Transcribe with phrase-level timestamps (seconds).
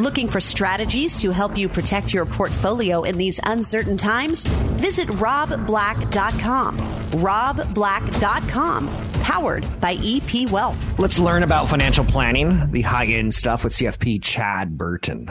[0.00, 4.44] Looking for strategies to help you protect your portfolio in these uncertain times?
[4.44, 6.78] Visit robblack.com.
[7.12, 8.88] robblack.com,
[9.22, 10.98] powered by EP Wealth.
[10.98, 15.30] Let's learn about financial planning, the high end stuff with CFP Chad Burton.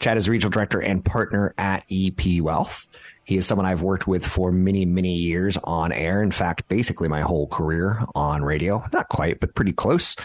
[0.00, 2.88] Chad is regional director and partner at EP Wealth.
[3.22, 6.20] He is someone I've worked with for many, many years on air.
[6.20, 8.84] In fact, basically my whole career on radio.
[8.92, 10.16] Not quite, but pretty close.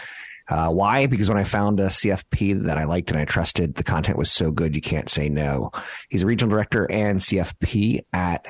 [0.48, 1.06] Uh, why?
[1.06, 4.30] Because when I found a CFP that I liked and I trusted, the content was
[4.30, 5.70] so good you can't say no.
[6.10, 8.46] He's a regional director and CFP at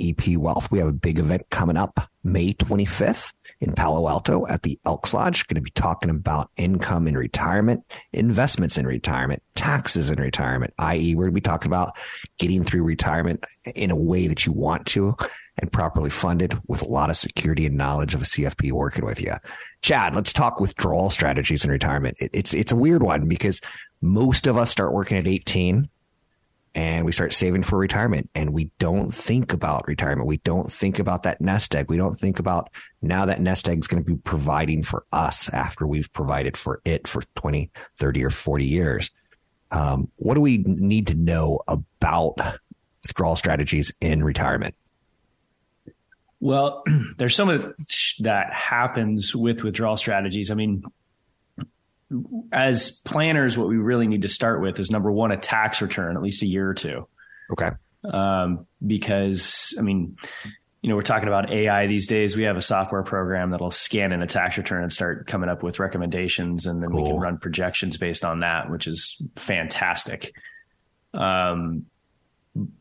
[0.00, 0.70] EP Wealth.
[0.70, 5.14] We have a big event coming up May 25th in Palo Alto at the Elks
[5.14, 5.46] Lodge.
[5.46, 11.14] Going to be talking about income in retirement, investments in retirement, taxes in retirement, i.e.,
[11.14, 11.96] we're going to be talking about
[12.38, 15.16] getting through retirement in a way that you want to
[15.58, 19.20] and properly funded with a lot of security and knowledge of a CFP working with
[19.20, 19.32] you.
[19.82, 22.16] Chad, let's talk withdrawal strategies in retirement.
[22.20, 23.60] It, it's it's a weird one because
[24.02, 25.88] most of us start working at 18
[26.74, 30.28] and we start saving for retirement and we don't think about retirement.
[30.28, 31.88] We don't think about that nest egg.
[31.88, 32.68] We don't think about
[33.00, 36.82] now that nest egg is going to be providing for us after we've provided for
[36.84, 39.10] it for 20, 30 or 40 years.
[39.70, 42.36] Um, what do we need to know about
[43.02, 44.74] withdrawal strategies in retirement?
[46.40, 46.84] Well,
[47.16, 50.50] there's so much that happens with withdrawal strategies.
[50.50, 50.82] I mean,
[52.52, 56.16] as planners, what we really need to start with is number one, a tax return,
[56.16, 57.08] at least a year or two.
[57.52, 57.70] Okay.
[58.04, 60.16] Um, because, I mean,
[60.82, 62.36] you know, we're talking about AI these days.
[62.36, 65.62] We have a software program that'll scan in a tax return and start coming up
[65.64, 67.02] with recommendations, and then cool.
[67.02, 70.32] we can run projections based on that, which is fantastic.
[71.12, 71.86] Um,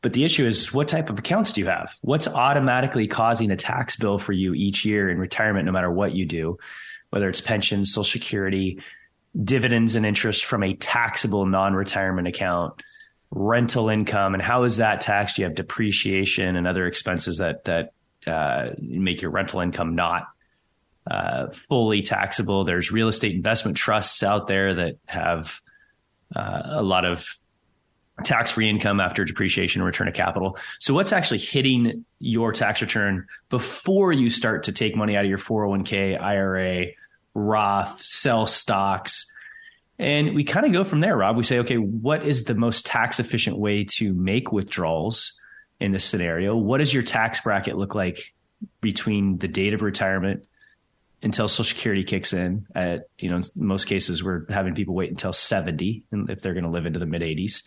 [0.02, 1.94] but the issue is what type of accounts do you have?
[2.02, 6.14] What's automatically causing a tax bill for you each year in retirement, no matter what
[6.14, 6.58] you do,
[7.10, 8.80] whether it's pensions, social security,
[9.44, 12.82] dividends and interest from a taxable non-retirement account,
[13.32, 15.38] rental income, and how is that taxed?
[15.38, 17.92] You have depreciation and other expenses that that
[18.26, 20.28] uh, make your rental income not
[21.10, 22.64] uh, fully taxable.
[22.64, 25.62] There's real estate investment trusts out there that have
[26.34, 27.38] uh, a lot of
[28.24, 30.58] tax free income after depreciation and return of capital.
[30.80, 35.30] So, what's actually hitting your tax return before you start to take money out of
[35.30, 36.88] your 401k, IRA,
[37.34, 39.32] Roth, sell stocks?
[39.98, 41.38] And we kind of go from there, Rob.
[41.38, 45.40] We say, okay, what is the most tax efficient way to make withdrawals
[45.80, 46.56] in this scenario?
[46.56, 48.34] What does your tax bracket look like
[48.82, 50.48] between the date of retirement
[51.22, 52.66] until Social Security kicks in?
[52.76, 56.66] At you know, in most cases, we're having people wait until seventy if they're going
[56.66, 57.64] to live into the mid eighties.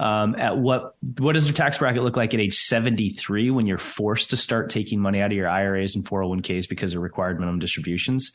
[0.00, 3.78] Um, at what what does the tax bracket look like at age 73 when you're
[3.78, 7.58] forced to start taking money out of your IRAs and 401ks because of required minimum
[7.58, 8.32] distributions?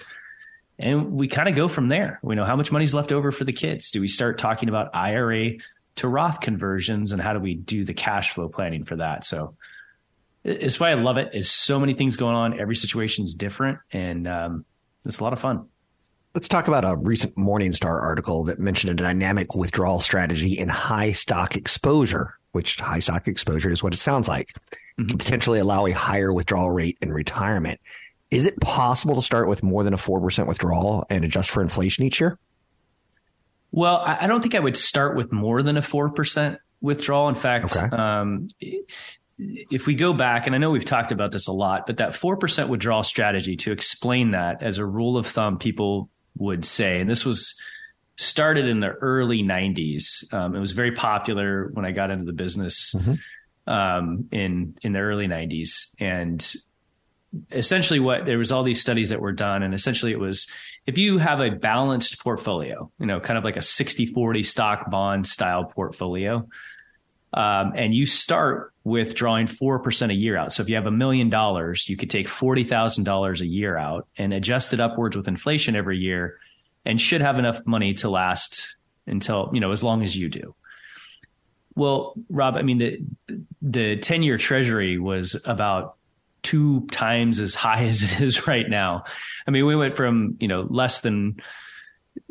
[0.77, 2.19] And we kind of go from there.
[2.21, 3.91] We know how much money's left over for the kids.
[3.91, 5.51] Do we start talking about IRA
[5.95, 9.23] to Roth conversions and how do we do the cash flow planning for that?
[9.23, 9.55] So
[10.43, 11.29] it's why I love it.
[11.33, 12.59] Is so many things going on.
[12.59, 14.65] Every situation is different, and um,
[15.05, 15.67] it's a lot of fun.
[16.33, 21.11] Let's talk about a recent Morningstar article that mentioned a dynamic withdrawal strategy in high
[21.11, 25.09] stock exposure, which high stock exposure is what it sounds like, mm-hmm.
[25.09, 27.79] can potentially allow a higher withdrawal rate in retirement.
[28.31, 32.03] Is it possible to start with more than a 4% withdrawal and adjust for inflation
[32.03, 32.39] each year?
[33.71, 37.29] Well, I don't think I would start with more than a 4% withdrawal.
[37.29, 37.95] In fact, okay.
[37.95, 38.47] um,
[39.37, 42.13] if we go back, and I know we've talked about this a lot, but that
[42.13, 47.09] 4% withdrawal strategy, to explain that as a rule of thumb, people would say, and
[47.09, 47.59] this was
[48.15, 50.31] started in the early 90s.
[50.33, 53.71] Um, it was very popular when I got into the business mm-hmm.
[53.71, 56.55] um, in in the early 90s, and
[57.51, 60.47] essentially what there was all these studies that were done and essentially it was
[60.85, 64.91] if you have a balanced portfolio you know kind of like a 60 40 stock
[64.91, 66.47] bond style portfolio
[67.33, 70.91] um, and you start with drawing 4% a year out so if you have a
[70.91, 75.75] million dollars you could take $40000 a year out and adjust it upwards with inflation
[75.75, 76.37] every year
[76.85, 78.77] and should have enough money to last
[79.07, 80.55] until you know as long as you do
[81.75, 82.99] well rob i mean the
[83.61, 85.95] the 10 year treasury was about
[86.43, 89.05] two times as high as it is right now.
[89.47, 91.37] I mean, we went from, you know, less than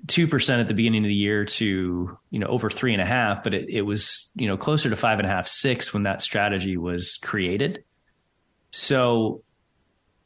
[0.07, 3.07] two percent at the beginning of the year to you know over three and a
[3.07, 6.05] half, but it, it was you know closer to five and a half, six when
[6.05, 7.85] that strategy was created.
[8.71, 9.43] So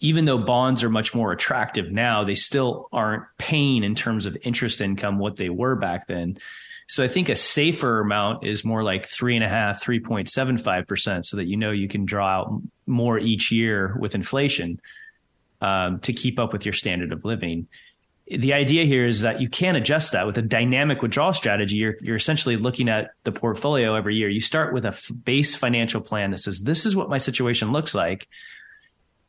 [0.00, 4.36] even though bonds are much more attractive now, they still aren't paying in terms of
[4.42, 6.38] interest income what they were back then.
[6.88, 11.36] So I think a safer amount is more like three and a half, 3.75%, so
[11.36, 14.80] that you know you can draw out more each year with inflation
[15.60, 17.66] um, to keep up with your standard of living.
[18.28, 21.76] The idea here is that you can adjust that with a dynamic withdrawal strategy.
[21.76, 24.28] You're, you're essentially looking at the portfolio every year.
[24.28, 27.70] You start with a f- base financial plan that says, this is what my situation
[27.70, 28.26] looks like.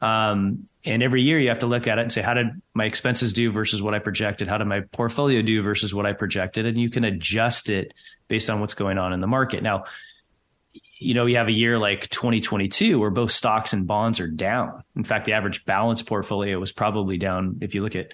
[0.01, 2.85] Um, and every year you have to look at it and say, how did my
[2.85, 4.47] expenses do versus what I projected?
[4.47, 6.65] How did my portfolio do versus what I projected?
[6.65, 7.93] And you can adjust it
[8.27, 9.61] based on what's going on in the market.
[9.61, 9.85] Now,
[10.99, 14.83] you know, you have a year like 2022 where both stocks and bonds are down.
[14.95, 17.59] In fact, the average balance portfolio was probably down.
[17.61, 18.13] If you look at,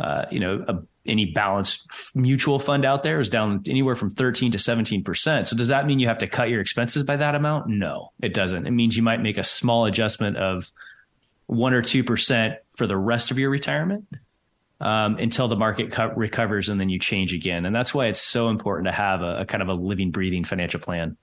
[0.00, 4.52] uh, you know, a, any balanced mutual fund out there is down anywhere from 13
[4.52, 5.46] to 17%.
[5.46, 7.68] So does that mean you have to cut your expenses by that amount?
[7.68, 8.66] No, it doesn't.
[8.66, 10.70] It means you might make a small adjustment of
[11.46, 14.06] one or 2% for the rest of your retirement.
[14.80, 17.66] Um, until the market co- recovers and then you change again.
[17.66, 20.44] And that's why it's so important to have a, a kind of a living, breathing
[20.44, 21.16] financial plan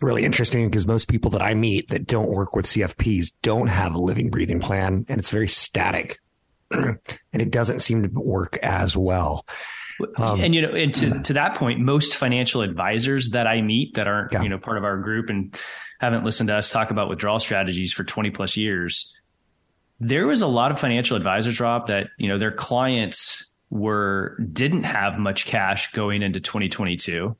[0.00, 3.94] really interesting because most people that I meet that don't work with CFPs don't have
[3.94, 6.20] a living breathing plan and it's very static
[6.70, 9.46] and it doesn't seem to work as well.
[10.16, 13.94] Um, and you know, and to, to that point, most financial advisors that I meet
[13.94, 14.42] that aren't, yeah.
[14.42, 15.56] you know, part of our group and
[16.00, 19.20] haven't listened to us talk about withdrawal strategies for 20 plus years,
[19.98, 24.84] there was a lot of financial advisors, Rob, that, you know, their clients were didn't
[24.84, 27.36] have much cash going into 2022.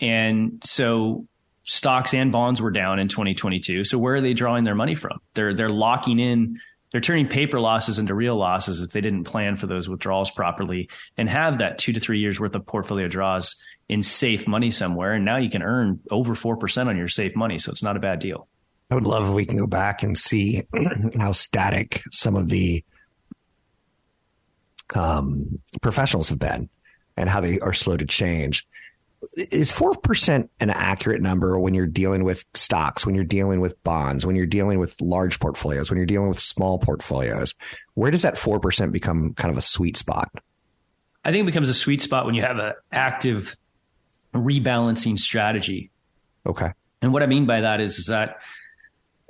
[0.00, 1.26] And so
[1.64, 3.84] stocks and bonds were down in 2022.
[3.84, 5.18] So where are they drawing their money from?
[5.34, 6.58] They're they're locking in
[6.92, 10.88] they're turning paper losses into real losses if they didn't plan for those withdrawals properly
[11.16, 13.56] and have that 2 to 3 years worth of portfolio draws
[13.88, 17.58] in safe money somewhere and now you can earn over 4% on your safe money
[17.58, 18.46] so it's not a bad deal.
[18.90, 20.62] I would love if we can go back and see
[21.18, 22.84] how static some of the
[24.94, 26.68] um, professionals have been
[27.16, 28.66] and how they are slow to change
[29.36, 34.26] is 4% an accurate number when you're dealing with stocks, when you're dealing with bonds,
[34.26, 37.54] when you're dealing with large portfolios, when you're dealing with small portfolios?
[37.94, 40.30] Where does that 4% become kind of a sweet spot?
[41.24, 43.56] I think it becomes a sweet spot when you have an active
[44.34, 45.90] rebalancing strategy.
[46.46, 46.72] Okay.
[47.00, 48.40] And what I mean by that is, is that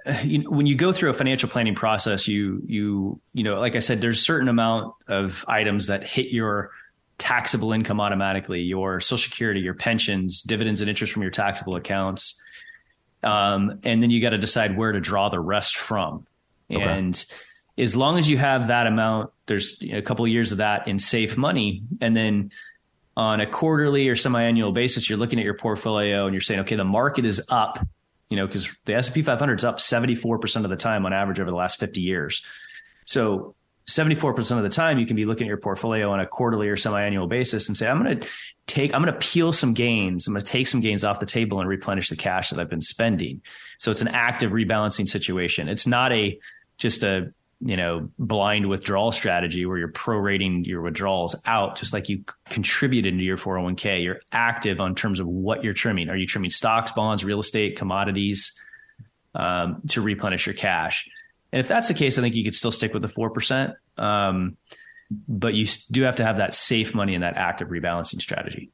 [0.06, 3.77] uh, you, when you go through a financial planning process, you you you know, like
[3.77, 6.71] I said, there's a certain amount of items that hit your
[7.19, 12.43] taxable income automatically, your social security, your pensions, dividends and interest from your taxable accounts.
[13.23, 16.26] Um, and then you got to decide where to draw the rest from.
[16.70, 16.82] Okay.
[16.82, 17.25] And
[17.79, 20.99] as long as you have that amount, there's a couple of years of that in
[20.99, 21.82] safe money.
[22.00, 22.50] And then
[23.17, 26.76] on a quarterly or semi-annual basis, you're looking at your portfolio and you're saying, okay,
[26.76, 27.79] the market is up,
[28.29, 31.50] you know, because the S&P 500 is up 74% of the time on average over
[31.50, 32.43] the last 50 years.
[33.05, 33.55] So
[33.87, 36.76] 74% of the time you can be looking at your portfolio on a quarterly or
[36.76, 38.29] semi-annual basis and say i'm going to
[38.67, 40.26] take i'm going to peel some gains.
[40.26, 42.70] I'm going to take some gains off the table and replenish the cash that i've
[42.70, 43.43] been spending.
[43.79, 45.69] So it's an active rebalancing situation.
[45.69, 46.38] It's not a
[46.79, 52.08] just a you know blind withdrawal strategy where you're prorating your withdrawals out just like
[52.08, 56.09] you contributed into your 401k you're active on terms of what you're trimming.
[56.09, 58.52] Are you trimming stocks bonds real estate commodities
[59.35, 61.09] um, to replenish your cash
[61.52, 63.75] and if that's the case, I think you could still stick with the 4%.
[63.99, 64.56] Um,
[65.28, 68.71] but you do have to have that safe money and that active rebalancing strategy.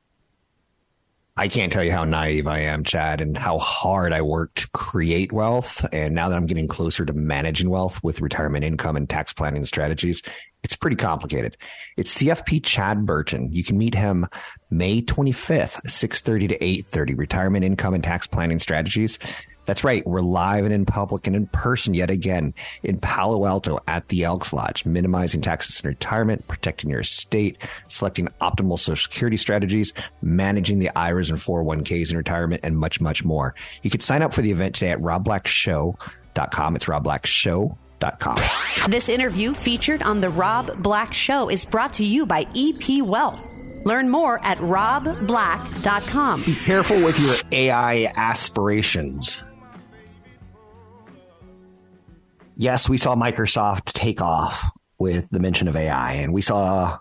[1.37, 4.71] I can't tell you how naive I am, Chad, and how hard I worked to
[4.71, 5.87] create wealth.
[5.93, 9.65] And now that I'm getting closer to managing wealth with retirement income and tax planning
[9.65, 10.21] strategies,
[10.65, 11.57] it's pretty complicated.
[11.97, 13.53] It's CFP Chad Burton.
[13.53, 14.27] You can meet him
[14.71, 17.15] May 25th, 6:30 to 8:30.
[17.17, 19.21] Retirement income and tax planning strategies.
[19.69, 20.05] That's right.
[20.07, 24.25] We're live and in public and in person yet again in Palo Alto at the
[24.25, 30.79] Elks Lodge, minimizing taxes in retirement, protecting your estate, selecting optimal social security strategies, managing
[30.79, 33.55] the IRAs and 401ks in retirement, and much, much more.
[33.83, 36.77] You can sign up for the event today at robblackshow.com.
[36.77, 38.37] It's robblackshow.com.
[38.91, 43.47] This interview featured on The Rob Black Show is brought to you by EP Wealth.
[43.85, 46.45] Learn more at robblack.com.
[46.45, 49.43] Be careful with your AI aspirations.
[52.59, 56.99] Yes, we saw Microsoft take off with the mention of AI, and we saw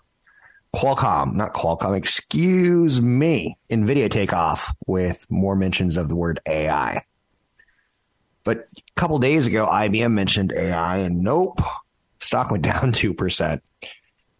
[0.74, 7.02] Qualcomm, not Qualcomm, excuse me, NVIDIA take off with more mentions of the word AI.
[8.44, 11.60] But a couple days ago, IBM mentioned AI, and nope,
[12.20, 13.60] stock went down 2%.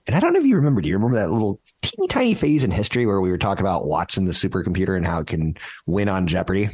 [0.06, 0.80] And I don't know if you remember.
[0.80, 3.86] Do you remember that little teeny tiny phase in history where we were talking about
[3.86, 6.70] Watson, the supercomputer, and how it can win on Jeopardy?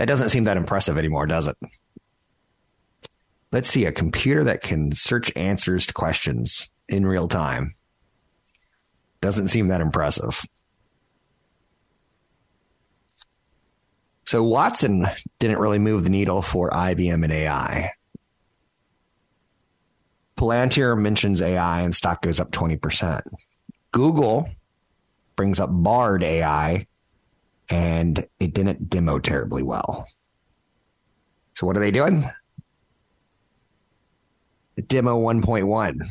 [0.00, 1.58] That doesn't seem that impressive anymore, does it?
[3.52, 7.74] Let's see a computer that can search answers to questions in real time.
[9.20, 10.42] Doesn't seem that impressive.
[14.24, 15.06] So Watson
[15.38, 17.90] didn't really move the needle for IBM and AI.
[20.38, 23.20] Palantir mentions AI and stock goes up 20%.
[23.92, 24.48] Google
[25.36, 26.86] brings up Bard AI
[27.70, 30.06] and it didn't demo terribly well.
[31.54, 32.28] So what are they doing?
[34.86, 36.06] Demo 1.1.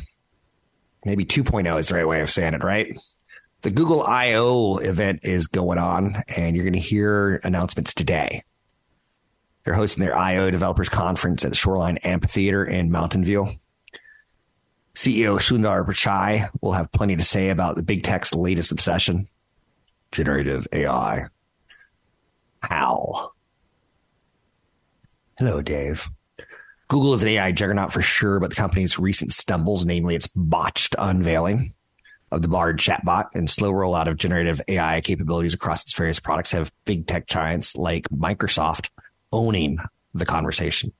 [1.04, 2.96] Maybe 2.0 is the right way of saying it, right?
[3.62, 8.42] The Google I/O event is going on, and you're going to hear announcements today.
[9.64, 13.48] They're hosting their I/O Developers Conference at the Shoreline Amphitheater in Mountain View.
[14.94, 19.28] CEO Sundar Pichai will have plenty to say about the big tech's latest obsession,
[20.12, 21.26] generative AI.
[22.60, 23.32] How?
[25.38, 26.08] Hello, Dave.
[26.88, 30.94] Google is an AI juggernaut for sure, but the company's recent stumbles, namely its botched
[30.98, 31.72] unveiling
[32.30, 36.50] of the Bard chatbot and slow rollout of generative AI capabilities across its various products,
[36.52, 38.90] have big tech giants like Microsoft
[39.32, 39.78] owning
[40.14, 40.92] the conversation.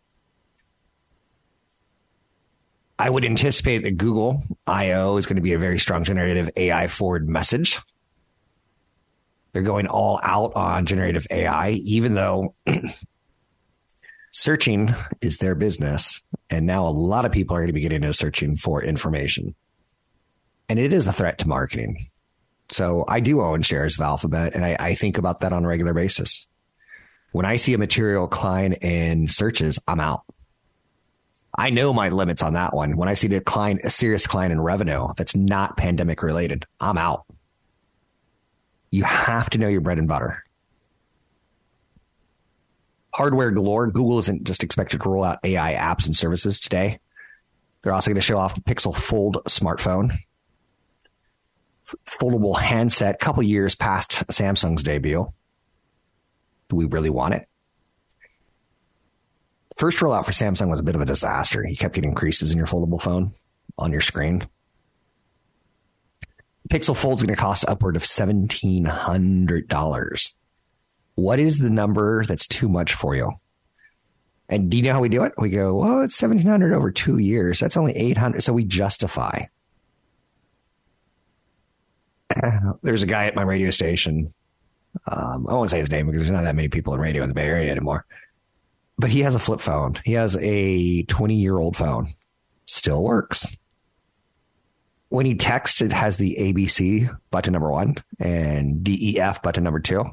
[2.99, 6.87] I would anticipate that Google I/O is going to be a very strong generative AI
[6.87, 7.79] forward message.
[9.53, 12.55] They're going all out on generative AI, even though
[14.33, 16.25] searching is their business.
[16.49, 19.55] And now a lot of people are going to be getting into searching for information.
[20.69, 22.07] And it is a threat to marketing.
[22.71, 25.69] So I do own shares of Alphabet and I, I think about that on a
[25.69, 26.47] regular basis.
[27.33, 30.23] When I see a material decline in searches, I'm out.
[31.57, 32.97] I know my limits on that one.
[32.97, 37.25] When I see decline, a serious decline in revenue that's not pandemic related, I'm out.
[38.91, 40.45] You have to know your bread and butter
[43.13, 43.89] hardware galore.
[43.89, 47.01] Google isn't just expected to roll out AI apps and services today.
[47.83, 50.17] They're also going to show off the Pixel Fold smartphone,
[52.07, 55.29] foldable handset, couple years past Samsung's debut.
[56.69, 57.47] Do we really want it?
[59.77, 61.67] First rollout for Samsung was a bit of a disaster.
[61.67, 63.33] You kept getting creases in your foldable phone
[63.79, 64.47] on your screen.
[66.71, 70.35] Pixel Fold's going to cost upward of $1,700
[71.21, 73.33] what is the number that's too much for you?
[74.49, 75.33] And do you know how we do it?
[75.39, 77.61] We go, well, it's 1700 over two years.
[77.61, 78.43] That's only 800.
[78.43, 79.45] So we justify.
[82.83, 84.33] There's a guy at my radio station.
[85.07, 87.29] Um, I won't say his name because there's not that many people in radio in
[87.29, 88.07] the Bay Area anymore.
[88.99, 89.95] But he has a flip phone.
[90.05, 92.09] He has a 20 year old phone.
[92.67, 93.57] Still works.
[95.11, 100.05] When he texts, it has the ABC button number one and DEF button number two.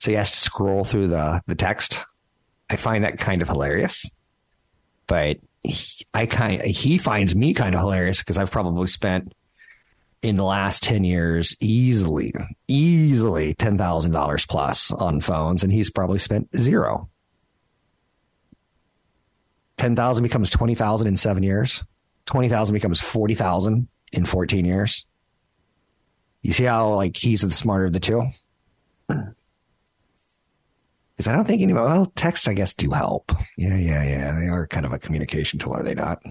[0.00, 2.04] So he has to scroll through the, the text.
[2.68, 4.10] I find that kind of hilarious.
[5.06, 9.32] But he, I kind he finds me kind of hilarious because I've probably spent
[10.22, 12.34] in the last 10 years easily,
[12.68, 17.08] easily $10,000 plus on phones, and he's probably spent zero.
[19.78, 21.82] 10,000 becomes 20,000 in seven years.
[22.30, 25.04] 20,000 becomes 40,000 in 14 years.
[26.42, 28.22] You see how like he's the smarter of the two?
[31.16, 33.30] Because I don't think any, well, text, I guess, do help.
[33.58, 34.40] Yeah, yeah, yeah.
[34.40, 36.22] They are kind of a communication tool, are they not?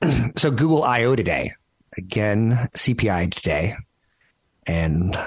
[0.36, 1.50] so Google I/O today,
[1.98, 3.74] again, CPI today,
[4.68, 5.18] and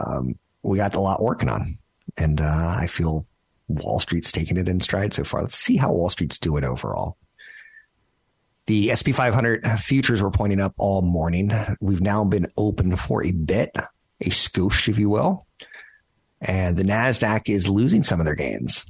[0.00, 1.76] um, we got a lot working on,
[2.16, 3.26] and uh, I feel
[3.68, 5.42] Wall Street's taking it in stride so far.
[5.42, 7.18] Let's see how Wall Street's doing overall.
[8.66, 11.52] The SP 500 futures were pointing up all morning.
[11.80, 13.70] We've now been open for a bit,
[14.20, 15.42] a scoosh, if you will
[16.44, 18.84] and the NASDAQ is losing some of their gains.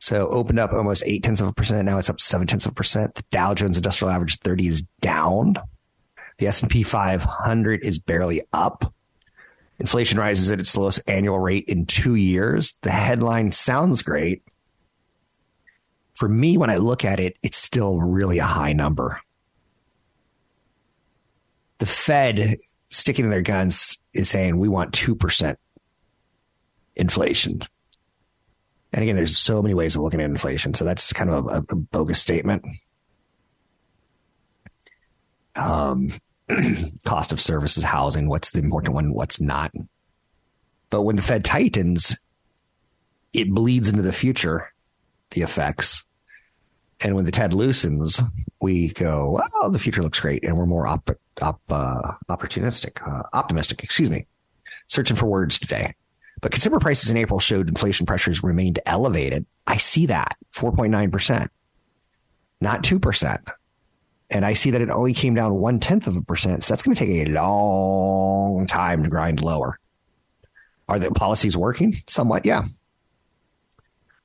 [0.00, 1.86] So opened up almost eight tenths of a percent.
[1.86, 3.14] Now it's up seven tenths of a percent.
[3.14, 5.54] The Dow Jones Industrial Average 30 is down.
[6.38, 8.92] The S&P 500 is barely up.
[9.78, 12.76] Inflation rises at its lowest annual rate in two years.
[12.82, 14.42] The headline sounds great.
[16.14, 19.20] For me, when I look at it, it's still really a high number.
[21.78, 22.56] The Fed
[22.88, 25.56] sticking to their guns is saying we want 2%
[26.96, 27.60] inflation.
[28.92, 30.74] And again, there's so many ways of looking at inflation.
[30.74, 32.64] So that's kind of a, a bogus statement.
[35.56, 36.12] Um,
[37.04, 39.72] cost of services, housing, what's the important one, what's not.
[40.90, 42.16] But when the Fed tightens,
[43.32, 44.72] it bleeds into the future,
[45.34, 46.04] the effects.
[47.00, 48.20] And when the Fed loosens,
[48.62, 50.44] we go, well, the future looks great.
[50.44, 51.10] And we're more op,
[51.42, 54.26] op, uh, opportunistic, uh, optimistic, excuse me.
[54.86, 55.94] Searching for words today.
[56.40, 59.46] But consumer prices in April showed inflation pressures remained elevated.
[59.66, 61.48] I see that 4.9%,
[62.60, 63.48] not 2%.
[64.30, 66.64] And I see that it only came down one tenth of a percent.
[66.64, 69.78] So that's going to take a long time to grind lower.
[70.88, 71.96] Are the policies working?
[72.06, 72.64] Somewhat, yeah.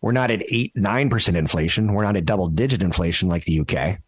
[0.01, 1.94] We're not at eight, nine percent inflation.
[1.94, 4.00] We're not at double digit inflation like the UK.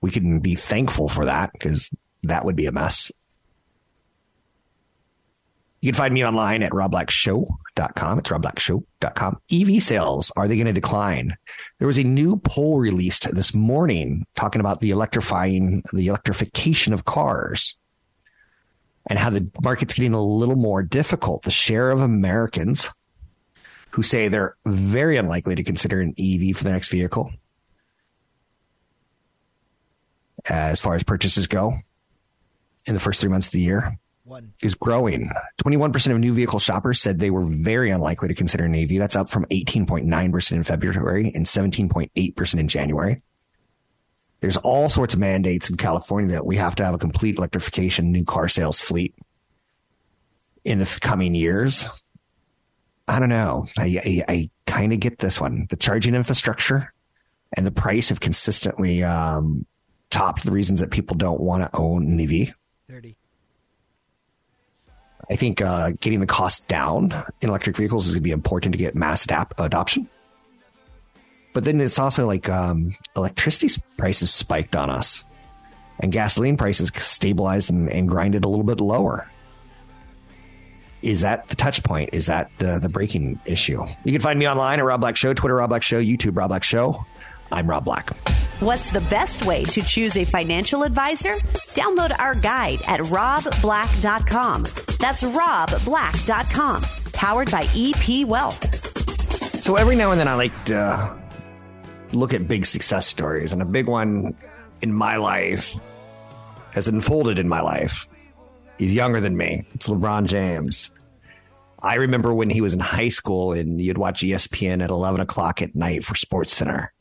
[0.00, 1.90] We can be thankful for that because
[2.24, 3.12] that would be a mess.
[5.80, 8.18] You can find me online at robblackshow.com.
[8.20, 9.38] It's robblackshow.com.
[9.50, 11.36] EV sales, are they going to decline?
[11.78, 17.04] There was a new poll released this morning talking about the electrifying, the electrification of
[17.04, 17.76] cars
[19.08, 21.42] and how the market's getting a little more difficult.
[21.42, 22.88] The share of Americans
[23.92, 27.30] who say they're very unlikely to consider an EV for the next vehicle
[30.48, 31.74] as far as purchases go
[32.86, 34.52] in the first three months of the year one.
[34.62, 35.30] is growing.
[35.64, 38.98] 21% of new vehicle shoppers said they were very unlikely to consider an EV.
[38.98, 43.22] That's up from 18.9% in February and 17.8% in January.
[44.40, 48.10] There's all sorts of mandates in California that we have to have a complete electrification
[48.10, 49.14] new car sales fleet
[50.64, 51.84] in the coming years.
[53.12, 53.66] I don't know.
[53.78, 55.66] I, I, I kind of get this one.
[55.68, 56.94] The charging infrastructure
[57.54, 59.66] and the price have consistently um,
[60.08, 62.54] topped the reasons that people don't want to own an EV.
[62.88, 63.14] 30.
[65.30, 68.72] I think uh, getting the cost down in electric vehicles is going to be important
[68.72, 70.08] to get mass adapt- adoption.
[71.52, 75.26] But then it's also like um, electricity prices spiked on us,
[76.00, 79.30] and gasoline prices stabilized and, and grinded a little bit lower.
[81.02, 82.10] Is that the touch point?
[82.12, 83.84] Is that the the breaking issue?
[84.04, 86.48] You can find me online at Rob Black Show, Twitter Rob Black Show, YouTube Rob
[86.48, 87.04] Black Show.
[87.50, 88.10] I'm Rob Black.
[88.60, 91.34] What's the best way to choose a financial advisor?
[91.74, 94.62] Download our guide at robblack.com.
[95.00, 99.62] That's robblack.com, powered by EP Wealth.
[99.64, 101.16] So every now and then I like to
[102.12, 104.36] look at big success stories, and a big one
[104.80, 105.74] in my life
[106.70, 108.06] has unfolded in my life.
[108.82, 109.64] He's younger than me.
[109.74, 110.90] It's LeBron James.
[111.80, 115.62] I remember when he was in high school and you'd watch ESPN at 11 o'clock
[115.62, 116.92] at night for Sports Center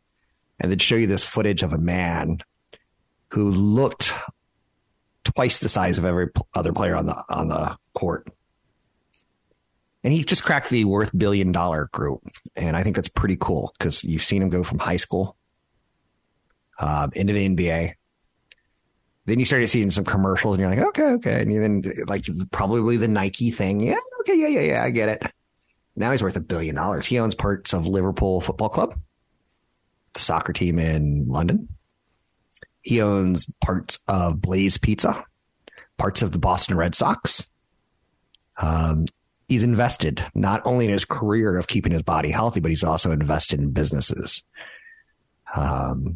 [0.59, 2.37] and they'd show you this footage of a man
[3.31, 4.13] who looked
[5.23, 8.27] twice the size of every other player on the on the court.
[10.03, 12.21] And he just cracked the worth billion dollar group.
[12.55, 15.35] And I think that's pretty cool because you've seen him go from high school
[16.77, 17.93] uh, into the NBA.
[19.25, 21.41] Then you started seeing some commercials and you're like, okay, okay.
[21.41, 23.79] And then like probably the Nike thing.
[23.81, 25.23] Yeah, okay, yeah, yeah, yeah, I get it.
[25.95, 27.05] Now he's worth a billion dollars.
[27.05, 28.95] He owns parts of Liverpool Football Club
[30.13, 31.69] the soccer team in London.
[32.81, 35.23] He owns parts of Blaze Pizza,
[35.97, 37.49] parts of the Boston Red Sox.
[38.61, 39.05] Um,
[39.47, 43.11] he's invested not only in his career of keeping his body healthy, but he's also
[43.11, 44.43] invested in businesses.
[45.55, 46.15] Um,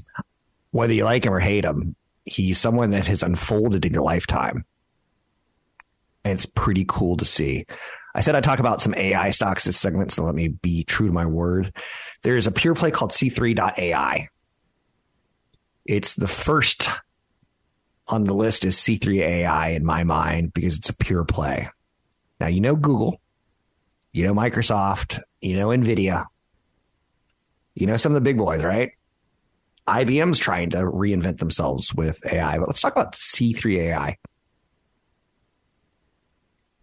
[0.72, 4.66] whether you like him or hate him, he's someone that has unfolded in your lifetime.
[6.24, 7.66] And it's pretty cool to see.
[8.16, 11.08] I said I'd talk about some AI stocks this segment, so let me be true
[11.08, 11.74] to my word.
[12.24, 14.28] There's a pure play called C3.ai.
[15.86, 16.90] It's the first
[18.08, 21.70] on the list is C3AI in my mind because it's a pure play.
[22.40, 23.20] Now, you know Google,
[24.14, 26.26] you know Microsoft, you know NVIDIA,
[27.76, 28.92] you know some of the big boys, right?
[29.88, 34.16] IBM's trying to reinvent themselves with AI, but let's talk about C3AI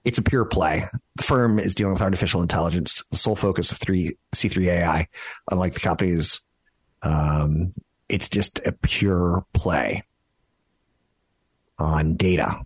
[0.04, 0.84] it's a pure play.
[1.16, 5.08] The firm is dealing with artificial intelligence, the sole focus of three C3 AI,
[5.50, 6.40] unlike the companies.
[7.02, 7.72] Um,
[8.08, 10.02] it's just a pure play
[11.78, 12.60] on data.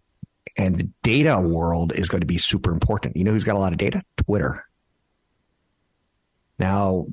[0.56, 3.16] And the data world is going to be super important.
[3.16, 4.02] You know who's got a lot of data?
[4.16, 4.64] Twitter.
[6.58, 7.04] Now,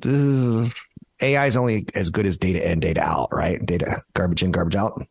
[1.24, 3.64] AI is only as good as data in, data out, right?
[3.64, 5.06] Data garbage in, garbage out.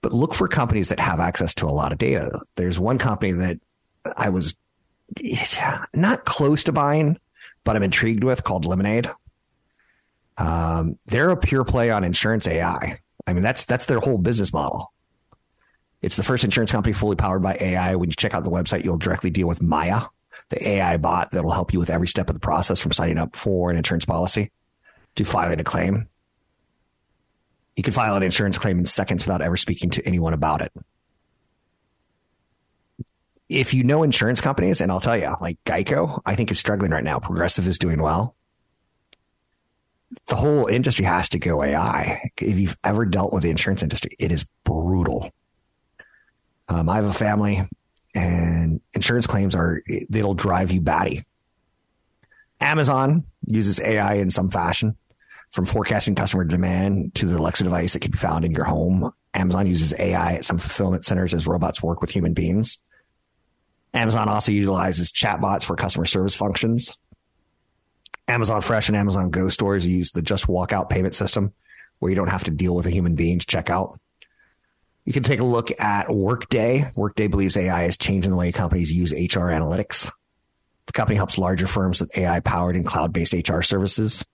[0.00, 2.40] But look for companies that have access to a lot of data.
[2.56, 3.60] There's one company that
[4.16, 4.56] I was
[5.94, 7.18] not close to buying,
[7.64, 9.10] but I'm intrigued with called Lemonade.
[10.38, 12.94] Um, they're a pure play on insurance AI.
[13.26, 14.90] I mean, that's that's their whole business model.
[16.00, 17.94] It's the first insurance company fully powered by AI.
[17.96, 20.00] When you check out the website, you'll directly deal with Maya,
[20.48, 23.18] the AI bot that will help you with every step of the process from signing
[23.18, 24.50] up for an insurance policy
[25.16, 26.08] to filing a claim.
[27.76, 30.72] You can file an insurance claim in seconds without ever speaking to anyone about it
[33.48, 36.92] if you know insurance companies, and I'll tell you, like Geico, I think is struggling
[36.92, 37.18] right now.
[37.18, 38.36] Progressive is doing well.
[40.26, 42.30] the whole industry has to go AI.
[42.40, 45.30] If you've ever dealt with the insurance industry, it is brutal.
[46.68, 47.62] Um, I have a family,
[48.14, 51.22] and insurance claims are they'll drive you batty.
[52.60, 54.96] Amazon uses AI in some fashion,
[55.50, 59.10] from forecasting customer demand to the Alexa device that can be found in your home.
[59.34, 62.78] Amazon uses AI at some fulfillment centers as robots work with human beings.
[63.92, 66.96] Amazon also utilizes chatbots for customer service functions.
[68.28, 71.52] Amazon Fresh and Amazon Go stores use the just walkout payment system
[71.98, 73.98] where you don't have to deal with a human being to check out.
[75.04, 76.84] You can take a look at Workday.
[76.94, 80.12] Workday believes AI is changing the way companies use HR analytics.
[80.90, 84.24] The company helps larger firms with AI powered and cloud based HR services.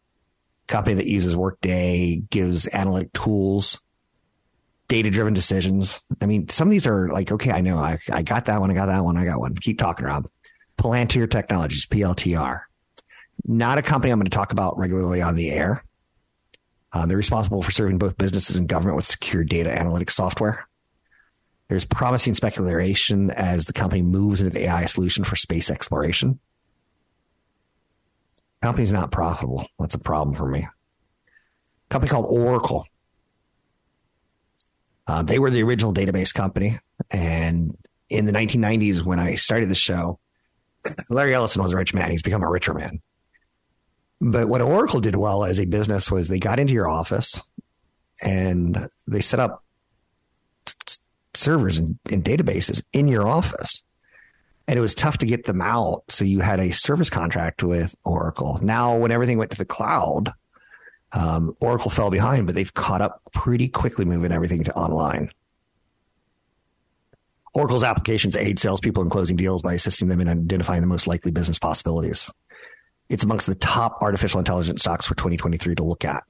[0.66, 3.80] company that uses Workday gives analytic tools,
[4.88, 6.00] data driven decisions.
[6.22, 8.70] I mean, some of these are like, okay, I know I, I got that one.
[8.70, 9.16] I got that one.
[9.16, 9.54] I got one.
[9.54, 10.28] Keep talking, Rob.
[10.78, 12.62] Palantir Technologies, PLTR
[13.44, 15.82] not a company I'm going to talk about regularly on the air.
[16.92, 20.65] Uh, they're responsible for serving both businesses and government with secure data analytics software.
[21.68, 26.38] There's promising speculation as the company moves into the AI solution for space exploration.
[28.62, 29.66] Company's not profitable.
[29.78, 30.68] That's a problem for me.
[31.88, 32.86] Company called Oracle.
[35.06, 36.76] Uh, they were the original database company.
[37.10, 37.76] And
[38.08, 40.18] in the 1990s, when I started the show,
[41.10, 42.10] Larry Ellison was a rich man.
[42.10, 43.00] He's become a richer man.
[44.20, 47.42] But what Oracle did well as a business was they got into your office
[48.22, 49.62] and they set up
[51.36, 53.82] servers and, and, databases in your office.
[54.68, 56.04] And it was tough to get them out.
[56.08, 58.58] So you had a service contract with Oracle.
[58.62, 60.32] Now, when everything went to the cloud,
[61.12, 65.30] um, Oracle fell behind, but they've caught up pretty quickly moving everything to online.
[67.54, 71.30] Oracle's applications aid salespeople in closing deals by assisting them in identifying the most likely
[71.30, 72.30] business possibilities
[73.08, 76.24] it's amongst the top artificial intelligence stocks for 2023 to look at.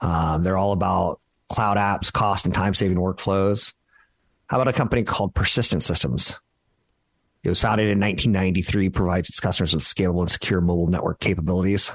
[0.00, 3.74] Um, they're all about cloud apps, cost and time saving workflows.
[4.48, 6.38] How about a company called Persistent Systems?
[7.42, 11.90] It was founded in 1993, provides its customers with scalable and secure mobile network capabilities.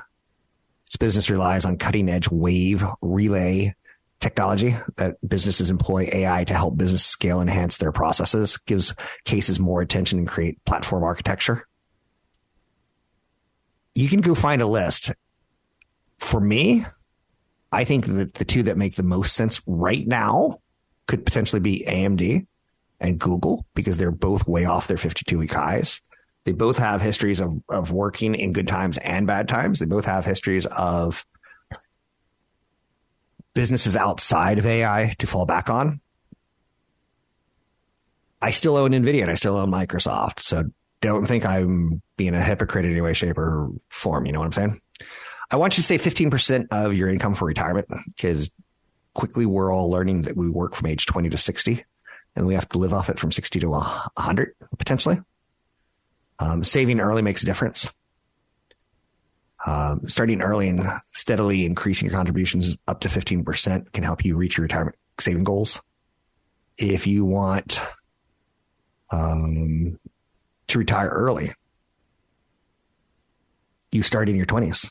[0.86, 3.74] Its business relies on cutting edge wave relay
[4.20, 9.82] technology that businesses employ AI to help business scale, enhance their processes, gives cases more
[9.82, 11.66] attention and create platform architecture
[14.00, 15.12] you can go find a list.
[16.20, 16.86] For me,
[17.72, 20.60] I think that the two that make the most sense right now
[21.08, 22.46] could potentially be AMD
[23.00, 26.02] and Google because they're both way off their 52 week highs.
[26.46, 29.80] They both have histories of, of working in good times and bad times.
[29.80, 31.26] They both have histories of
[33.54, 36.00] businesses outside of AI to fall back on.
[38.42, 40.40] I still own NVIDIA and I still own Microsoft.
[40.40, 40.64] So
[41.02, 44.26] don't think I'm being a hypocrite in any way, shape, or form.
[44.26, 44.82] You know what I'm saying?
[45.52, 48.52] I want you to say 15% of your income for retirement because
[49.14, 51.84] quickly we're all learning that we work from age 20 to 60
[52.36, 55.18] and we have to live off it from 60 to 100 potentially.
[56.38, 57.94] Um, saving early makes a difference.
[59.66, 64.58] Um, starting early and steadily increasing your contributions up to 15% can help you reach
[64.58, 65.82] your retirement saving goals.
[66.78, 67.82] If you want
[69.12, 70.00] um,
[70.68, 71.50] to retire early.
[73.92, 74.90] You start in your 20s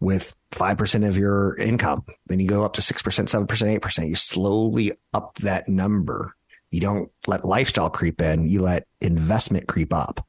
[0.00, 2.04] with 5% of your income.
[2.26, 4.08] Then you go up to 6%, 7%, 8%.
[4.08, 6.34] You slowly up that number.
[6.70, 10.26] You don't let lifestyle creep in, you let investment creep up.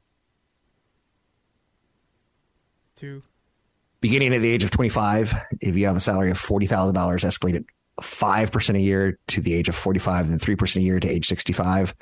[2.96, 3.22] Two.
[4.00, 7.64] Beginning at the age of 25, if you have a salary of $40,000, escalated
[8.00, 11.94] 5% a year to the age of 45, then 3% a year to age 65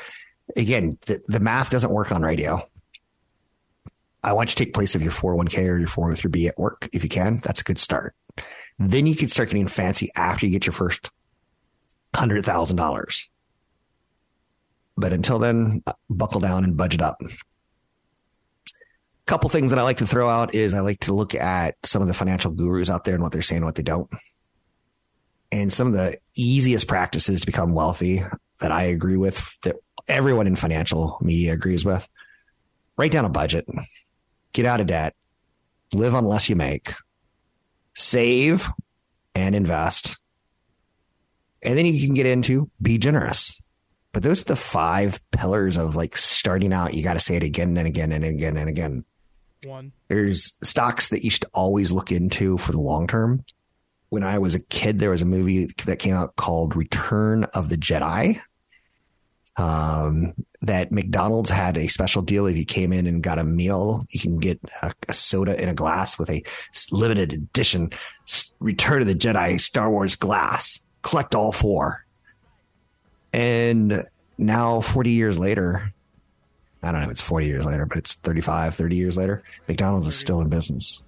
[0.55, 2.63] again, the, the math doesn't work on radio.
[4.27, 7.05] I want you to take place of your 401k or your 403b at work if
[7.05, 7.39] you can.
[7.39, 8.15] That's a good start.
[8.77, 11.11] Then you can start getting fancy after you get your first
[12.15, 13.29] hundred thousand dollars.
[14.97, 17.21] But until then, uh, buckle down and budget up.
[17.23, 17.29] A
[19.27, 22.03] couple things that I like to throw out is I like to look at some
[22.03, 24.11] of the financial gurus out there and what they're saying and what they don't.
[25.53, 28.23] And some of the easiest practices to become wealthy
[28.61, 29.77] that I agree with that
[30.09, 32.09] everyone in financial media agrees with.
[32.97, 33.67] Write down a budget,
[34.57, 35.15] get out of debt,
[35.93, 36.93] live on less you make,
[37.95, 38.67] save
[39.35, 40.19] and invest.
[41.63, 43.61] And then you can get into be generous.
[44.13, 46.95] But those are the five pillars of like starting out.
[46.95, 49.05] You got to say it again and again and again and again.
[49.65, 49.93] One.
[50.09, 53.45] There's stocks that you should always look into for the long term.
[54.09, 57.69] When I was a kid, there was a movie that came out called Return of
[57.69, 58.41] the Jedi
[59.59, 62.47] Um, that McDonald's had a special deal.
[62.47, 65.71] If you came in and got a meal, you can get a, a soda in
[65.71, 66.45] a glass with a
[66.93, 67.91] limited edition
[68.61, 70.83] Return of the Jedi Star Wars glass.
[71.03, 72.05] Collect all four.
[73.33, 74.03] And
[74.39, 75.93] now, 40 years later,
[76.83, 80.09] I don't know if it's 40 years later, but it's 35, 30 years later, McDonald's
[80.09, 81.03] is still in business.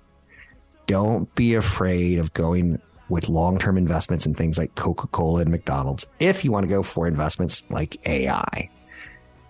[0.87, 5.51] Don't be afraid of going with long term investments in things like Coca Cola and
[5.51, 8.71] McDonald's if you want to go for investments like AI.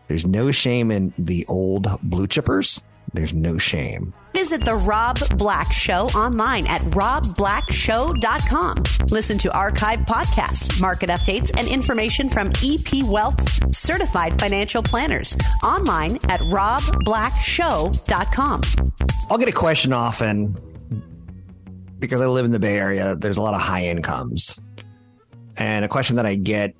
[0.09, 2.81] There's no shame in the old blue chippers.
[3.12, 4.14] There's no shame.
[4.35, 8.83] Visit The Rob Black Show online at robblackshow.com.
[9.11, 16.16] Listen to archive podcasts, market updates, and information from EP Wealth certified financial planners online
[16.29, 18.61] at robblackshow.com.
[19.31, 20.57] I'll get a question often
[21.98, 23.16] because I live in the Bay Area.
[23.16, 24.58] There's a lot of high incomes.
[25.56, 26.74] And a question that I get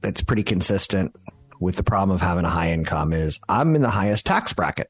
[0.00, 1.16] that's pretty consistent
[1.58, 4.88] with the problem of having a high income is I'm in the highest tax bracket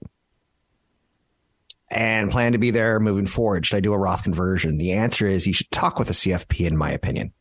[1.88, 3.66] and plan to be there moving forward.
[3.66, 4.78] Should I do a Roth conversion?
[4.78, 7.32] The answer is you should talk with a CFP, in my opinion.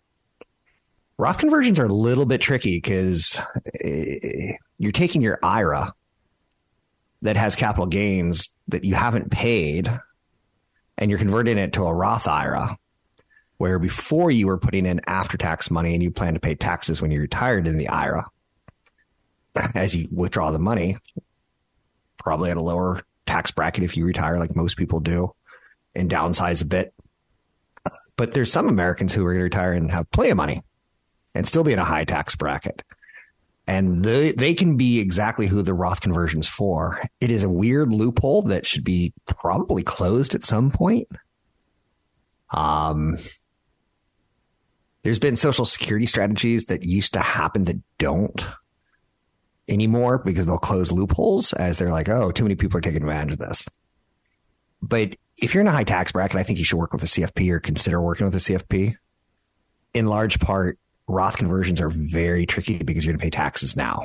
[1.18, 3.40] Roth conversions are a little bit tricky because
[3.84, 5.94] eh, you're taking your IRA
[7.22, 9.92] that has capital gains that you haven't paid
[11.00, 12.78] and you're converting it to a Roth IRA
[13.58, 17.02] where before you were putting in after tax money and you plan to pay taxes
[17.02, 18.26] when you're retired in the IRA
[19.76, 20.98] as you withdraw the money,
[22.18, 25.34] probably at a lower tax bracket if you retire, like most people do,
[25.96, 26.94] and downsize a bit.
[28.16, 30.62] But there's some Americans who are going to retire and have plenty of money
[31.34, 32.84] and still be in a high tax bracket.
[33.70, 37.04] And they, they can be exactly who the Roth conversion's for.
[37.22, 41.08] It is a weird loophole that should be probably closed at some point.
[42.52, 43.16] Um,
[45.04, 48.44] there's been social security strategies that used to happen that don't
[49.68, 53.34] anymore because they'll close loopholes as they're like, oh, too many people are taking advantage
[53.34, 53.70] of this.
[54.82, 57.06] But if you're in a high tax bracket, I think you should work with a
[57.06, 58.96] CFP or consider working with a CFP.
[59.94, 64.04] In large part, Roth conversions are very tricky because you're going to pay taxes now.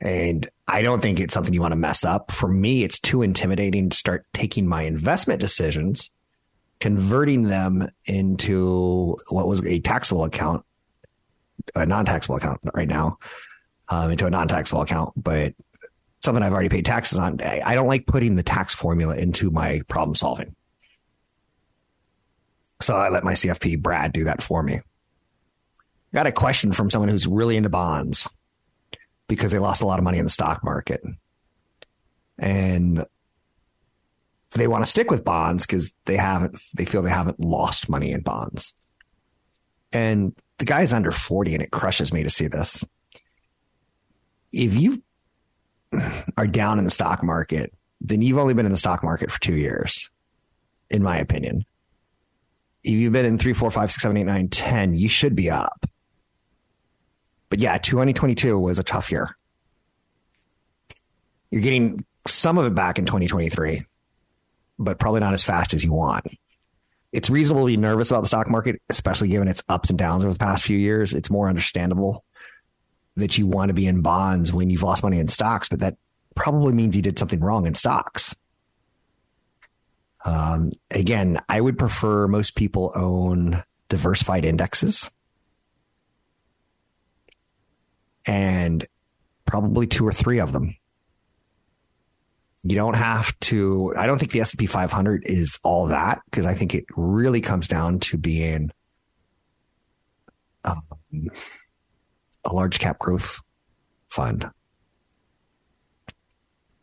[0.00, 2.30] And I don't think it's something you want to mess up.
[2.30, 6.10] For me, it's too intimidating to start taking my investment decisions,
[6.80, 10.64] converting them into what was a taxable account
[11.74, 13.18] a non-taxable account right now
[13.88, 15.54] um, into a non-taxable account, but
[16.20, 17.40] something I've already paid taxes on.
[17.40, 20.54] I don't like putting the tax formula into my problem solving.
[22.82, 24.80] So I let my CFP Brad do that for me.
[26.12, 28.28] Got a question from someone who's really into bonds
[29.28, 31.02] because they lost a lot of money in the stock market.
[32.38, 33.04] And
[34.50, 38.12] they want to stick with bonds because they haven't they feel they haven't lost money
[38.12, 38.74] in bonds.
[39.92, 42.84] And the guy's under 40 and it crushes me to see this.
[44.52, 45.02] If you
[46.36, 49.40] are down in the stock market, then you've only been in the stock market for
[49.40, 50.10] two years,
[50.90, 51.64] in my opinion.
[52.84, 55.50] If you've been in three, four, five, six, seven, eight, nine, 10, you should be
[55.50, 55.86] up.
[57.48, 59.36] But yeah, 2022 was a tough year.
[61.50, 63.82] You're getting some of it back in 2023,
[64.78, 66.26] but probably not as fast as you want
[67.12, 70.24] it's reasonable to be nervous about the stock market, especially given its ups and downs
[70.24, 71.14] over the past few years.
[71.14, 72.24] It's more understandable
[73.16, 75.96] that you want to be in bonds when you've lost money in stocks, but that
[76.34, 78.34] probably means you did something wrong in stocks.
[80.24, 85.10] Um, again, I would prefer most people own diversified indexes
[88.24, 88.86] and
[89.44, 90.76] probably two or three of them.
[92.64, 93.92] You don't have to.
[93.98, 96.84] I don't think the S and P 500 is all that because I think it
[96.96, 98.70] really comes down to being
[100.64, 101.28] um,
[102.44, 103.40] a large cap growth
[104.08, 104.48] fund.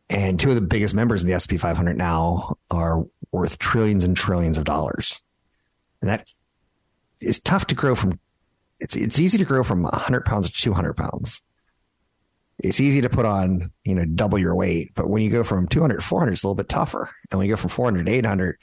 [0.10, 4.18] And two of the biggest members of the S&P 500 now are worth trillions and
[4.18, 5.22] trillions of dollars.
[6.02, 6.28] And that
[7.20, 8.20] is tough to grow from.
[8.80, 11.42] It's, it's easy to grow from 100 pounds to 200 pounds
[12.62, 14.92] it's easy to put on, you know, double your weight.
[14.94, 17.10] But when you go from 200 to 400, it's a little bit tougher.
[17.32, 18.58] And when you go from 400 to 800,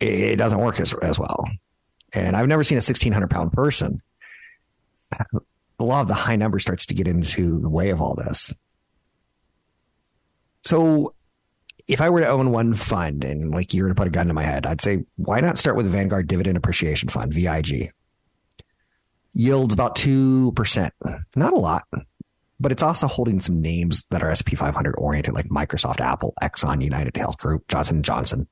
[0.00, 1.48] it, doesn't work as, as well.
[2.12, 4.02] And I've never seen a 1600 pound person.
[5.78, 8.54] The law of the high number starts to get into the way of all this.
[10.64, 11.14] So
[11.88, 14.28] if I were to own one fund and like you were to put a gun
[14.28, 17.90] to my head, I'd say, why not start with the Vanguard Dividend Appreciation Fund, VIG?
[19.34, 20.90] Yields about 2%.
[21.36, 21.86] Not a lot,
[22.60, 26.82] but it's also holding some names that are SP 500 oriented, like Microsoft, Apple, Exxon,
[26.82, 28.46] United Health Group, Johnson Johnson,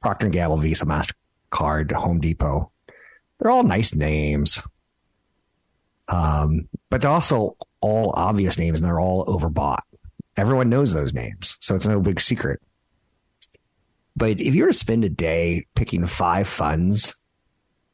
[0.00, 2.70] Procter Gamble, Visa, Mastercard, Home Depot.
[3.38, 4.60] They're all nice names.
[6.08, 9.82] Um, but they're also all obvious names and they're all overbought.
[10.36, 12.60] Everyone knows those names, so it's no big secret.
[14.16, 17.14] But if you were to spend a day picking five funds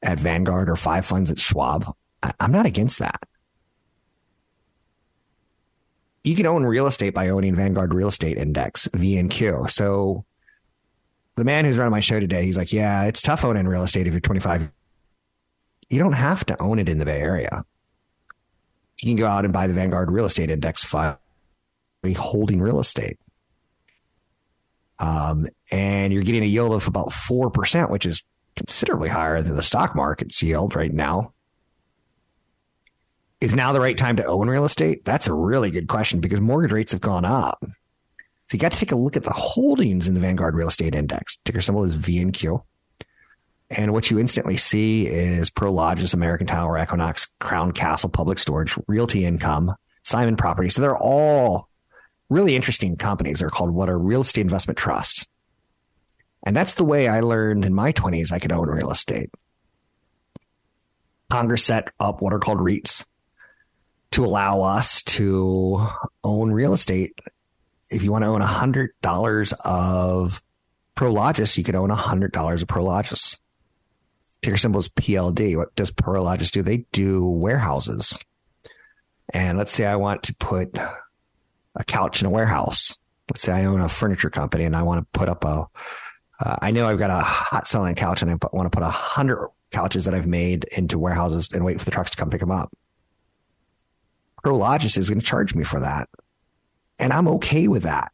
[0.03, 1.87] at Vanguard or five funds at Schwab,
[2.40, 3.20] I'm not against that.
[6.25, 9.70] You can own real estate by owning Vanguard Real Estate Index, VNQ.
[9.70, 10.25] So
[11.37, 14.09] the man who's running my show today, he's like, yeah, it's tough owning real estate
[14.09, 14.72] if you're 25.
[15.88, 17.64] You don't have to own it in the Bay Area.
[19.01, 21.18] You can go out and buy the Vanguard Real Estate Index fund,
[22.12, 23.19] holding real estate.
[24.99, 28.23] Um, and you're getting a yield of about 4%, which is
[28.57, 31.33] considerably higher than the stock market's yield right now.
[33.40, 35.05] Is now the right time to own real estate?
[35.05, 37.59] That's a really good question because mortgage rates have gone up.
[37.62, 40.95] So you got to take a look at the holdings in the Vanguard Real Estate
[40.95, 41.37] Index.
[41.45, 42.62] Ticker symbol is VNQ.
[43.69, 49.25] And what you instantly see is Prologis, American Tower, Equinix, Crown Castle, Public Storage, Realty
[49.25, 50.71] Income, Simon Property.
[50.71, 51.69] So they're all
[52.28, 53.38] really interesting companies.
[53.38, 55.26] They're called what are real estate investment trusts.
[56.44, 59.30] And that's the way I learned in my 20s I could own real estate.
[61.30, 63.04] Congress set up what are called REITs
[64.12, 65.86] to allow us to
[66.22, 67.18] own real estate.
[67.90, 70.42] If you want to own $100 of
[70.96, 73.38] Prologis, you could own $100 of Prologis.
[74.42, 75.56] Ticker symbol is PLD.
[75.56, 76.62] What does Prologis do?
[76.62, 78.16] They do warehouses.
[79.30, 80.78] And let's say I want to put
[81.76, 82.98] a couch in a warehouse.
[83.30, 85.66] Let's say I own a furniture company and I want to put up a.
[86.38, 88.90] Uh, I know I've got a hot selling couch and I want to put a
[88.90, 92.40] hundred couches that I've made into warehouses and wait for the trucks to come pick
[92.40, 92.72] them up.
[94.44, 96.08] Prologis is going to charge me for that.
[96.98, 98.12] And I'm okay with that.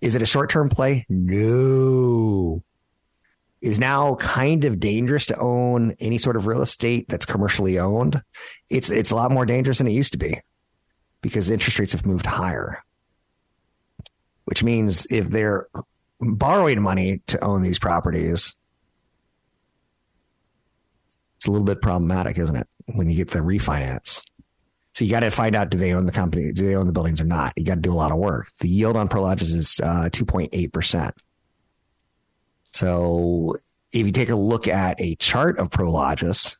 [0.00, 1.06] Is it a short term play?
[1.08, 2.62] No.
[3.60, 8.20] Is now kind of dangerous to own any sort of real estate that's commercially owned.
[8.68, 10.40] It's it's a lot more dangerous than it used to be
[11.22, 12.82] because interest rates have moved higher.
[14.44, 15.68] Which means if they're
[16.20, 18.54] borrowing money to own these properties,
[21.36, 22.68] it's a little bit problematic, isn't it?
[22.94, 24.22] When you get the refinance.
[24.92, 26.92] So you got to find out do they own the company, do they own the
[26.92, 27.54] buildings or not?
[27.56, 28.48] You got to do a lot of work.
[28.60, 31.12] The yield on Prologis is uh, 2.8%.
[32.72, 33.56] So
[33.92, 36.56] if you take a look at a chart of Prologis,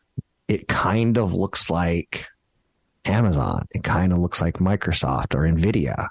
[0.48, 2.26] it kind of looks like
[3.04, 3.66] Amazon.
[3.70, 6.08] It kind of looks like Microsoft or Nvidia.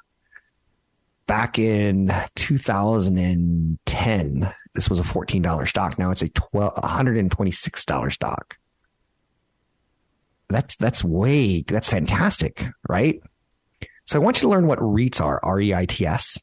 [1.27, 5.97] Back in 2010, this was a $14 stock.
[5.97, 8.57] Now it's a $126 stock.
[10.49, 13.21] That's that's way that's fantastic, right?
[14.05, 15.39] So I want you to learn what REITs are.
[15.41, 16.37] R E I T S.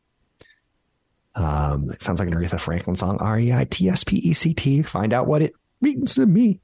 [1.34, 3.18] Um, it sounds like an Aretha Franklin song.
[3.20, 4.82] R E I T S P E C T.
[4.82, 6.61] Find out what it means to me.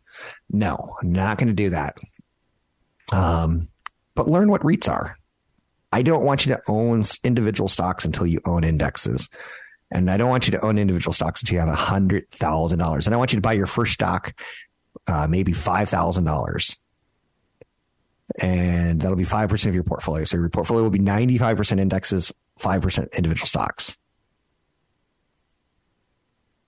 [0.51, 1.99] No, I'm not going to do that.
[3.13, 3.69] Um,
[4.15, 5.17] but learn what REITs are.
[5.93, 9.29] I don't want you to own individual stocks until you own indexes.
[9.93, 13.07] And I don't want you to own individual stocks until you have $100,000.
[13.07, 14.35] And I want you to buy your first stock,
[15.07, 16.77] uh, maybe $5,000.
[18.41, 20.25] And that'll be 5% of your portfolio.
[20.25, 23.97] So your portfolio will be 95% indexes, 5% individual stocks.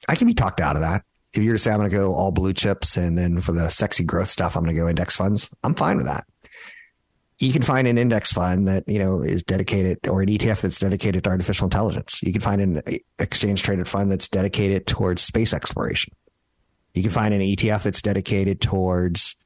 [0.08, 1.02] I can be talked out of that.
[1.32, 3.68] If you're to say, I'm going to go all blue chips and then for the
[3.70, 6.26] sexy growth stuff, I'm going to go index funds, I'm fine with that
[7.38, 10.78] you can find an index fund that you know is dedicated or an ETF that's
[10.78, 12.22] dedicated to artificial intelligence.
[12.22, 12.82] You can find an
[13.18, 16.14] exchange traded fund that's dedicated towards space exploration.
[16.94, 19.36] You can find an ETF that's dedicated towards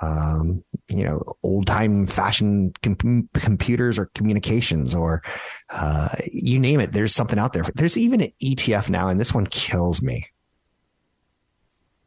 [0.00, 5.22] um, you know old time fashion com- computers or communications or
[5.70, 6.92] uh, you name it.
[6.92, 7.64] There's something out there.
[7.74, 10.26] There's even an ETF now, and this one kills me.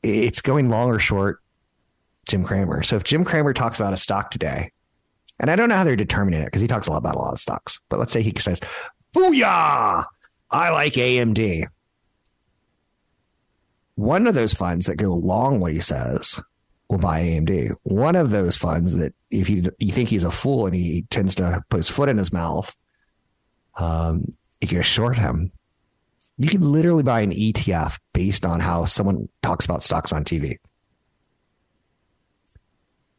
[0.04, 1.42] It's going long or short.
[2.30, 2.84] Jim Cramer.
[2.84, 4.72] So if Jim Cramer talks about a stock today
[5.40, 7.20] and I don't know how they're determining it because he talks a lot about a
[7.20, 7.80] lot of stocks.
[7.90, 8.60] But let's say he says,
[9.14, 10.06] Booyah!
[10.50, 11.66] I like AMD.
[13.96, 16.40] One of those funds that go along what he says
[16.90, 17.72] will buy AMD.
[17.84, 21.36] One of those funds that if you you think he's a fool and he tends
[21.36, 22.76] to put his foot in his mouth,
[23.76, 25.52] um, you short him.
[26.38, 30.58] You can literally buy an ETF based on how someone talks about stocks on TV.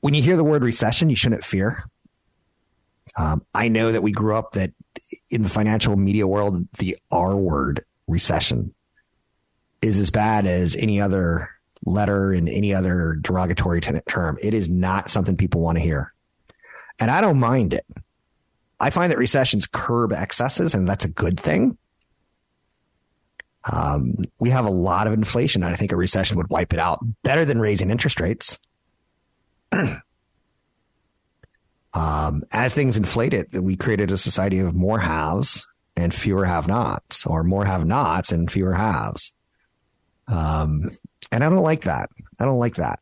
[0.00, 1.84] When you hear the word recession, you shouldn't fear
[3.18, 4.72] um, I know that we grew up that
[5.28, 8.74] in the financial media world, the R word recession
[9.82, 11.50] is as bad as any other
[11.84, 14.38] letter in any other derogatory term.
[14.40, 16.12] It is not something people want to hear.
[17.00, 17.86] And I don't mind it.
[18.80, 21.76] I find that recessions curb excesses, and that's a good thing.
[23.70, 26.78] Um, we have a lot of inflation, and I think a recession would wipe it
[26.78, 28.58] out better than raising interest rates.
[31.98, 37.26] Um, as things inflated, we created a society of more haves and fewer have nots,
[37.26, 39.32] or more have nots and fewer haves.
[40.28, 40.90] Um,
[41.32, 42.10] and I don't like that.
[42.38, 43.00] I don't like that.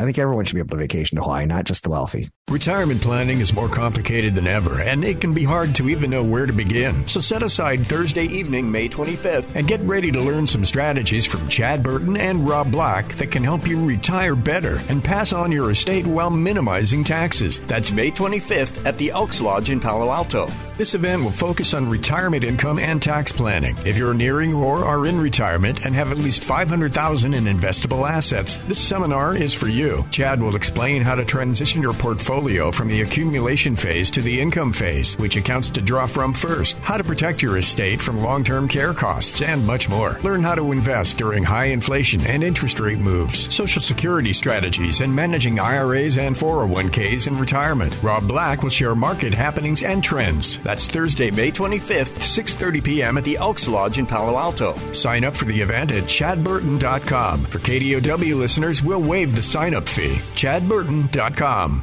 [0.00, 2.30] I think everyone should be able to vacation to Hawaii, not just the wealthy.
[2.48, 6.24] Retirement planning is more complicated than ever, and it can be hard to even know
[6.24, 7.06] where to begin.
[7.06, 11.46] So set aside Thursday evening, May 25th, and get ready to learn some strategies from
[11.48, 15.70] Chad Burton and Rob Black that can help you retire better and pass on your
[15.70, 17.58] estate while minimizing taxes.
[17.66, 20.48] That's May 25th at the Elks Lodge in Palo Alto.
[20.80, 23.76] This event will focus on retirement income and tax planning.
[23.84, 28.56] If you're nearing or are in retirement and have at least 500,000 in investable assets,
[28.66, 30.06] this seminar is for you.
[30.10, 34.72] Chad will explain how to transition your portfolio from the accumulation phase to the income
[34.72, 38.94] phase, which accounts to draw from first, how to protect your estate from long-term care
[38.94, 40.18] costs, and much more.
[40.22, 45.14] Learn how to invest during high inflation and interest rate moves, social security strategies, and
[45.14, 47.98] managing IRAs and 401ks in retirement.
[48.02, 50.58] Rob Black will share market happenings and trends.
[50.70, 53.18] That's Thursday, May 25th, 6:30 p.m.
[53.18, 54.76] at the Elks Lodge in Palo Alto.
[54.92, 57.44] Sign up for the event at chadburton.com.
[57.46, 60.20] For KDOW listeners, we'll waive the sign-up fee.
[60.36, 61.82] chadburton.com.